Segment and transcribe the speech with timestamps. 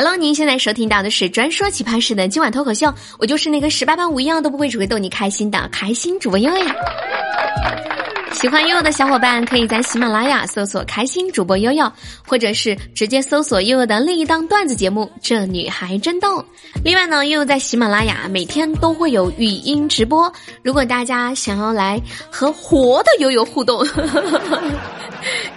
[0.00, 6.64] Hello，您现在收听到的是专说奇葩事的今晚脱口秀，我就是那个十八般武艺样都不会，只会逗你开心的开心主播悠悠。
[8.32, 11.90] 喜欢悠悠的小伙伴，可以在喜马拉雅搜索“开心主播悠悠”，
[12.24, 16.38] 或者是直接搜索悠悠的另一档段子节目《这女孩真逗》。
[16.84, 23.84] 另外呢，悠悠在喜马拉雅每天都会有语音直播，如果大家想要来和活的悠悠互动。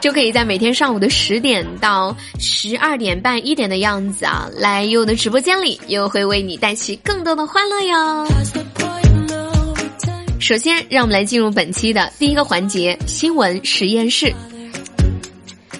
[0.01, 8.27] 就可以在每天上午的十点到十二点半一点的样子啊，来悠悠的直播间里，又会为你带去更多的欢乐哟。
[10.41, 14.33] 首先，让我们来进入本期的第一个环节——新闻实验室。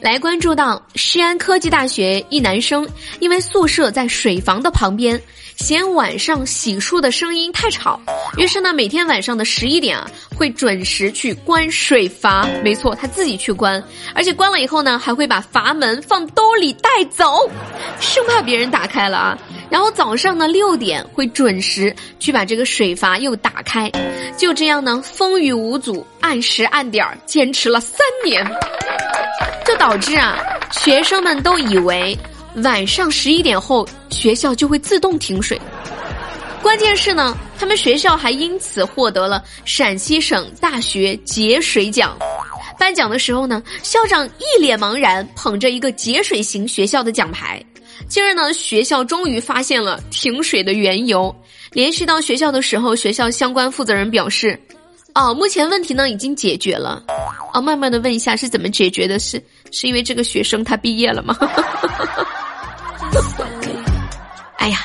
[0.02, 2.88] 来关注到西安科技大学一男生，
[3.20, 5.22] 因为宿舍在水房的旁边。
[5.58, 8.02] 嫌晚上洗漱的声音太吵，
[8.36, 12.48] 于是呢，每天晚上的十一点啊，会准时去关水阀。
[12.64, 13.84] 没错，他自己去关，
[14.16, 17.48] 而且关了以后呢，还会把阀门放兜里带走，
[18.00, 19.38] 生怕别人打开了啊。
[19.70, 23.92] 然后早上呢六点会准时去把这个水阀又打开，
[24.36, 28.44] 就这样呢，风雨无阻，按时按点儿，坚持了三年，
[29.72, 30.38] 就导致啊，
[30.70, 32.18] 学生们都以为。
[32.58, 35.58] 晚上十一点后，学校就会自动停水。
[36.62, 42.18] 关键是呢，他们学校还因此获得了陕西省大学节水奖。
[42.78, 47.64] 颁奖的时候呢，校长一脸茫然，捧着一个节水型学校的奖牌。
[48.10, 51.34] 今儿呢，学校终于发现了停水的缘由。
[51.72, 54.62] 联系到学校的时候，学校相关负责人表示
[55.16, 57.02] ：“哦，目前问题呢已经解决了。”
[57.54, 59.18] 哦，慢慢的问一下是怎么解决的？
[59.20, 61.38] 是是因为这个学生他毕业了吗？
[64.58, 64.80] 哎呀，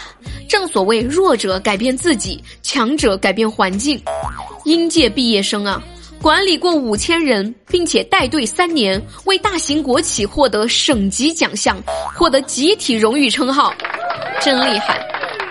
[0.48, 4.00] 正所谓弱者改变自己，强者改变环境。
[4.64, 5.82] 应届毕业生啊，
[6.20, 11.76] 管理过五千人，并且带队三年，为大型国企获得省级奖项，
[12.14, 13.72] 获得集体荣誉称号，
[14.40, 14.98] 真厉害！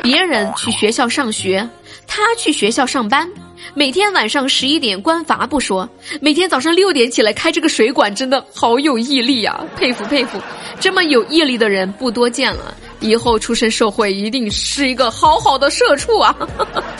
[0.02, 1.68] 别人去学校上学，
[2.08, 3.30] 他去学校上班，
[3.74, 5.90] 每天晚上十一点关阀不说，
[6.22, 9.64] 每天早上六点起来开这个水管，真的好有毅力啊！
[9.76, 10.40] 佩服佩服。
[10.80, 16.36] 这么有毅力的人不多见了，以后出身社会一定是一个好好的社畜啊！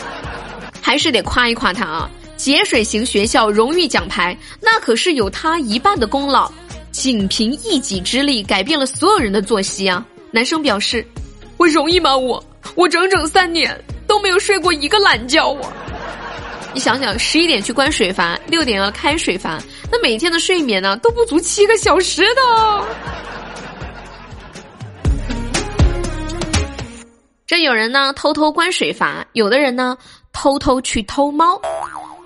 [0.80, 2.10] 还是得夸一夸他啊！
[2.36, 6.50] 节水型学校荣誉奖牌，那可是有他一半的功劳，
[6.92, 10.04] 仅凭一己之力改变了所有人的作息啊！
[10.30, 11.06] 男生表示
[11.56, 12.16] ：“我容易吗？
[12.16, 12.42] 我
[12.74, 13.74] 我整整三年
[14.06, 15.72] 都没有睡过一个懒觉啊！
[16.76, 19.58] 你想想，十一点去关水阀，六点要开水阀，
[19.90, 22.84] 那每天的睡眠呢都不足七个小时的。”
[27.46, 29.96] 这有人呢偷偷关水阀，有的人呢
[30.34, 31.58] 偷偷去偷猫。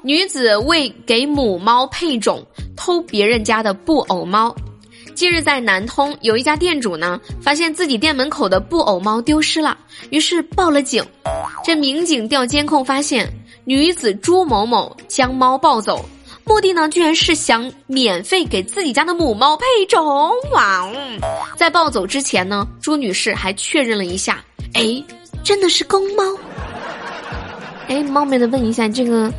[0.03, 2.44] 女子为给母猫配种，
[2.77, 4.53] 偷别人家的布偶猫。
[5.15, 9.78] 近日在南通，有一家店主呢发现自己店门口的布偶猫丢失了，
[10.10, 11.05] 于是报了警。
[11.62, 13.33] 这民警调监控发现，
[13.70, 16.04] 女子朱某某将猫抱走，
[16.42, 20.28] 目的呢居然是想免费给自己家的母猫配种。
[20.50, 20.92] 哇哦！
[21.56, 24.44] 在抱走之前呢，朱女士还确认了一下。
[24.75, 25.00] 哎，
[25.44, 26.25] 真的是公猫。
[27.86, 29.32] 哎，冒昧的问一下，这个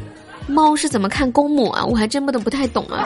[0.48, 1.84] 猫是怎么看公母啊？
[1.84, 3.06] 我还真不能不太懂啊。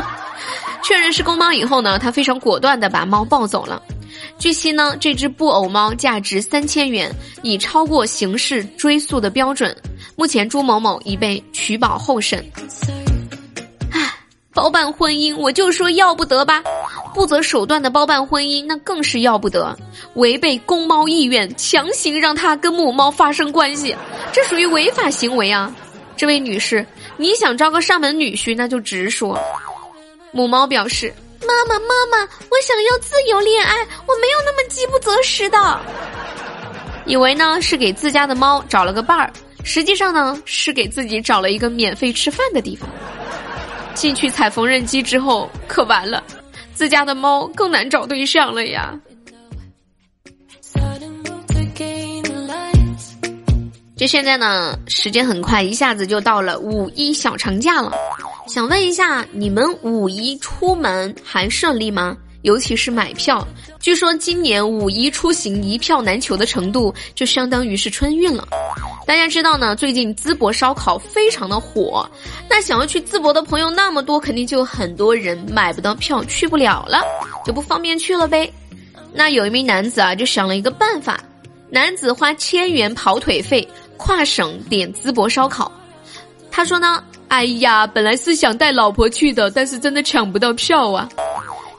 [0.84, 3.82] 确认是公猫以后呢，他非常果断的把猫抱走了。
[4.38, 7.10] 据悉呢，这只布偶猫价值三千元，
[7.40, 9.74] 已超过刑事追诉的标准。
[10.16, 12.44] 目前朱某某已被取保候审。
[13.92, 14.12] 唉，
[14.54, 16.62] 包办婚姻，我就说要不得吧。
[17.14, 19.76] 不择手段的包办婚姻，那更是要不得，
[20.14, 23.94] 违背公猫意愿，强行让它跟母猫发生关系，
[24.32, 25.70] 这属于违法行为啊！
[26.16, 26.84] 这位女士，
[27.18, 29.38] 你想招个上门女婿，那就直说。
[30.32, 31.14] 母猫表示
[31.46, 33.74] ：“妈妈，妈妈，我想要自由恋爱，
[34.06, 35.80] 我没有那么饥不择食的。”
[37.06, 39.32] 以为呢是给自家的猫找了个伴儿，
[39.66, 42.88] 实际上呢是给自己找了一个免费吃饭的地方。
[43.94, 46.22] 进去踩缝纫机之后，可完了。
[46.72, 48.94] 自家的猫更难找对象了呀！
[53.96, 57.92] 就现在呢，时间很快，一下子就到了五一小长假了。
[58.46, 62.16] 想问一下，你们五一出门还顺利吗？
[62.42, 63.44] 尤其是买票，
[63.80, 68.46] 据说今年五一出行一票难求的程度，就相当于是春运了。
[69.06, 72.08] 大家知道呢，最近淄博烧烤非常的火，
[72.50, 77.00] 那想要去淄博的朋友那么多，肯定就很多人买不到票，去不了了，
[77.44, 78.52] 就不方便去了呗。
[79.12, 81.20] 那有一名男子啊，就想了一个办法，
[81.70, 83.66] 男子花千元跑腿费
[83.96, 85.70] 跨省点淄博烧烤。
[86.50, 91.08] 他说呢，哎呀，本来是想带老婆去的，但是真的抢不到票啊。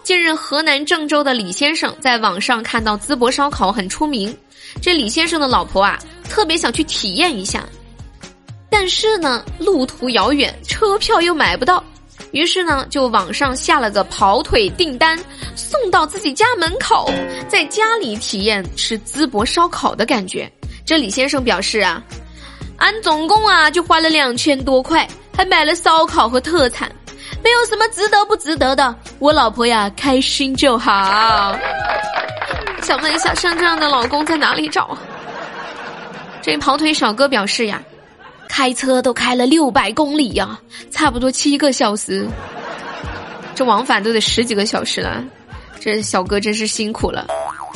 [0.02, 4.34] 近日，河南郑州的李先生在网上看到淄博烧烤很出名，
[4.82, 7.64] 这李先生的老婆啊，特别想去体验一下，
[8.70, 11.84] 但是呢，路途遥远，车票又买不到，
[12.32, 15.18] 于是呢，就网上下了个跑腿订单，
[15.56, 17.12] 送到自己家门口，
[17.48, 20.52] 在家里体验吃淄博烧烤的感觉。
[20.86, 22.04] 这李先生表示啊。
[22.80, 26.88] 俺总共啊就花了两千多块，还买了烧烤和特产，
[27.44, 28.96] 没有什么值得不值得的。
[29.18, 31.58] 我老婆呀开心就好。
[32.84, 34.96] 想问一下，像这样的老公在哪里找？
[36.48, 37.84] 这跑腿小哥表示呀，
[38.48, 40.58] 开车都开了六百公里呀，
[40.90, 42.26] 差不多七个小时，
[43.54, 45.22] 这往返都得十几个小时了，
[45.78, 47.28] 这小哥真是辛苦了。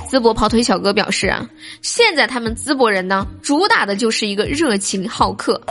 [0.09, 1.45] 淄博跑腿小哥表示啊，
[1.81, 5.61] 现在他们淄博人呢，主打的就是一个热情好客。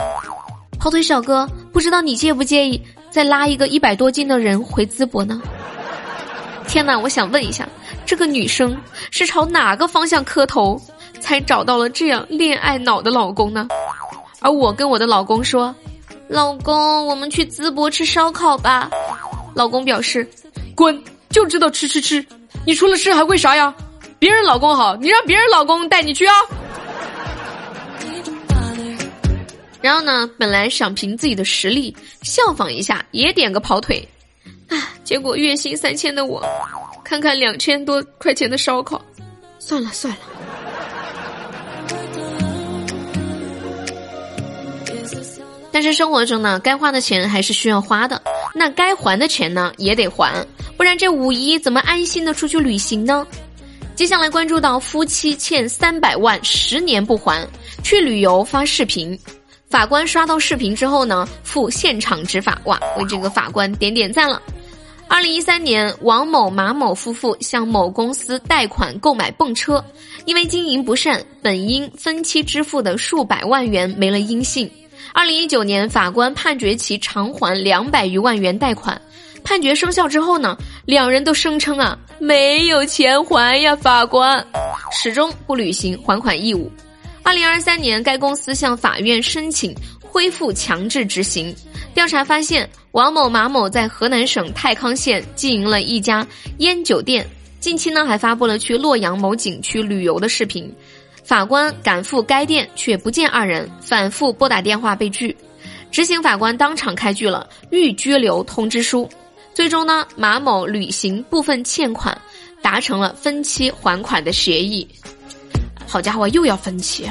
[0.77, 5.41] 跑腿小哥，不知道你介不介意再拉一个一百多斤的人回淄博呢？
[6.67, 7.67] 天哪，我想问一下，
[8.05, 10.79] 这个女生是朝哪个方向磕头，
[11.21, 13.67] 才找到了这样恋爱脑的老公呢？
[14.41, 15.73] 而我跟我的老公说，
[16.27, 18.89] 老公，我们去淄博吃烧烤吧。
[19.53, 20.27] 老公表示，
[20.75, 22.25] 滚，就知道吃吃吃，
[22.65, 23.73] 你除了吃还会啥呀？
[24.17, 26.33] 别人老公好，你让别人老公带你去啊！
[29.81, 34.07] 然后呢，本来想凭自己的实力效仿一下，也点个跑腿，
[34.69, 36.43] 啊，结果月薪三千的我，
[37.03, 39.01] 看看两千多块钱的烧烤，
[39.59, 40.19] 算了算了。
[45.71, 48.21] 但是生活中呢，该花的钱还是需要花的，
[48.53, 50.45] 那该还的钱呢也得还，
[50.75, 53.25] 不然这五一怎么安心的出去旅行呢？
[53.95, 57.47] 接下来关注到夫妻欠三百万十年不还，
[57.83, 59.17] 去旅游发视频，
[59.69, 64.41] 法官刷到视频之后呢，赴现场执法，哇，为这个法官点点赞了。
[65.07, 69.83] 二零一三年，王某马某夫妇向某公司贷款购买泵车，
[70.25, 74.71] 因为经营不善，本应分期支付的数百万元没了音信。
[75.13, 78.99] 二零一九年，法官判决其偿还两百余万元贷款。
[79.43, 80.55] 判决生效之后呢，
[80.85, 84.45] 两人都声称啊没有钱还呀，法官
[84.91, 86.71] 始终不履行还款义务。
[87.23, 91.53] 二零二三年，该公司向法院申请恢复强制执行。
[91.93, 96.25] 调查发现，王某、马某在河南省太康县经营了一家
[96.59, 97.27] 烟酒店，
[97.59, 100.71] 近期呢还发布了去洛阳某景区旅游的视频。
[101.31, 105.33] 法官赶赴该店却不见二人，反复拨打电话被拒。
[105.89, 109.09] 执行法官当场开具了预拘留通知书。
[109.53, 112.19] 最终呢，马某履行部分欠款，
[112.61, 114.85] 达成了分期还款的协议。
[115.87, 117.09] 好家伙，又要分期，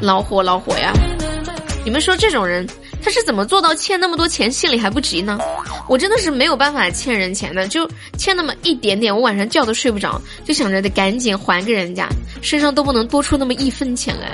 [0.00, 0.94] 恼火恼火呀！
[1.84, 2.66] 你们说这种人
[3.02, 5.38] 他是怎么做到欠那么多钱心里还不急呢？
[5.88, 12.08] 我真的是没有办法欠人钱的，就欠那么一点点，我晚上觉都睡不着，就想着得赶紧还给人家，
[12.42, 14.28] 身上都不能多出那么一分钱来。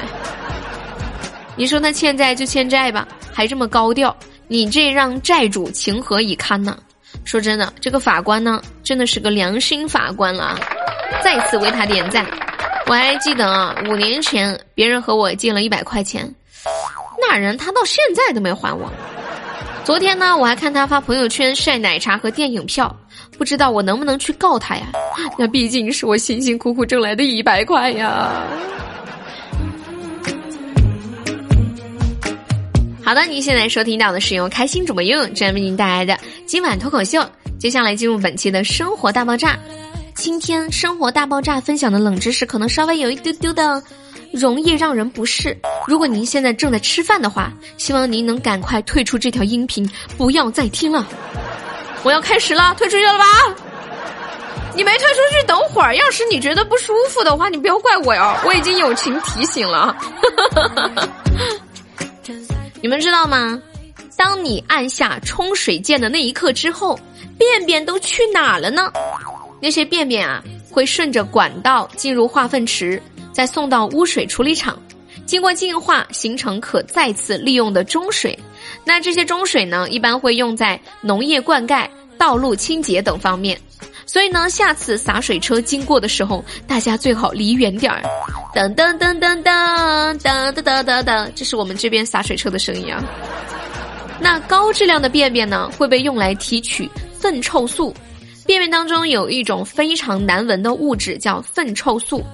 [1.56, 4.14] 你说他欠债就欠债吧，还这么高调。
[4.48, 6.78] 你这让债主情何以堪呢？
[7.24, 10.60] 说真的，这个法官呢，真的是个良心法官了啊！
[11.24, 12.26] 再次为他点赞。
[12.86, 16.32] 我还记得啊，五年前别人和我借了一百块钱，
[17.40, 18.90] 人他到现在都没还我。
[19.84, 22.94] 昨天呢，我还看他发朋友圈晒奶茶和电影票，
[23.38, 24.88] 不知道我能不能去告他呀？
[25.38, 28.32] 那毕竟是我辛辛苦苦挣来的一百块呀。
[33.04, 37.24] 好的，您现在收听到的是由开心主播悠悠专为您带来的今晚脱口秀。
[37.56, 39.56] 接下来进入本期的生活大爆炸。
[40.14, 43.80] 今天生活大爆炸分享的冷知识可能稍微有一丢丢的
[44.32, 45.56] 容易让人不适。
[45.86, 51.06] 如果您现在正在吃饭的话，希望您能赶快退出这条音频，不要再听了。
[52.02, 53.24] 我要开始了，退出去了吧？
[54.74, 55.94] 你没退出去，等会儿。
[55.96, 59.96] 要是你觉得不舒服的话，你不要怪我哟，我已经友情提醒了。
[62.82, 63.60] 你们知道吗？
[64.16, 66.98] 当你按下冲水键的那一刻之后，
[67.38, 68.92] 便便都去哪了呢？
[69.60, 73.02] 那些便便啊，会顺着管道进入化粪池，
[73.36, 74.80] 再送到污水处理厂，
[75.26, 78.38] 经过净化形成可再次利用的中水。
[78.82, 83.60] 那这些中水呢，一般会用在农业灌溉、道路清洁等方面。
[84.06, 88.02] 所以呢，下次洒水车经过的时候，大家最好离远点儿。
[88.54, 93.04] 噔噔噔噔噔噔噔噔噔噔，这是我们这边洒水车的声音啊。
[94.18, 96.90] 那高质量的便便呢，会被用来提取
[97.20, 97.94] 粪臭素。
[98.46, 102.24] 便便当中有一种非常难闻的物质叫粪臭素，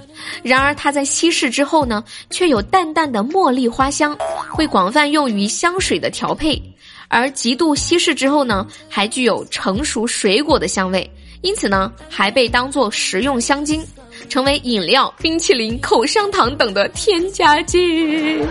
[0.43, 4.17] 然而它在稀释之后呢，却有淡淡的茉莉花香，
[4.51, 6.61] 会广泛用于香水的调配。
[7.09, 13.85] 而极度稀释之后呢，还具有成熟水果的香味，因此呢，还被当做食用香精，
[14.29, 18.43] 成为饮料、冰淇淋、口香糖等的添加剂。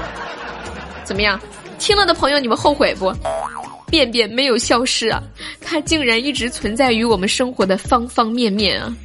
[1.03, 1.39] 怎么样？
[1.79, 3.11] 听了的朋友，你们后悔不？
[3.91, 5.21] 便便没有消失啊，
[5.59, 8.95] 它竟然一直存在于我们生活的方方面面啊。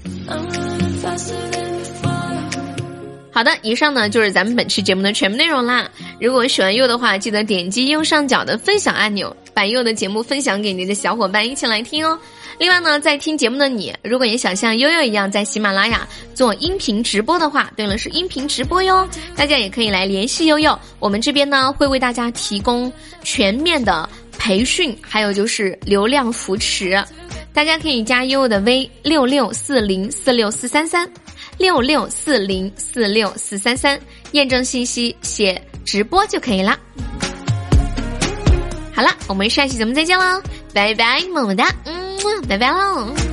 [3.30, 5.90] 好的，以上呢就是咱们本期节目的全部内容啦。
[6.18, 12.18] 如果喜欢柚的话，记得点击右上角的分享按钮，把柚的节目分享给你的小伙伴一起来听哦。
[12.58, 22.90] 另外呢，在听节目的你，如果也想像悠悠一样在喜马拉雅做音频直播的话，对了，是音频直播哟，大家也可以来联系悠悠，我们这边呢会为大家提供
[23.22, 27.02] 全面的培训，还有就是流量扶持，
[27.52, 31.08] 大家可以加悠悠的 V 六六四零四六四三三。
[31.58, 33.98] 六六四零四六四三三，
[34.32, 36.78] 验证信息写直播就可以了。
[38.94, 40.42] 好了，我们下期节目再见喽，
[40.74, 43.25] 拜拜，么么哒，嗯，拜拜喽。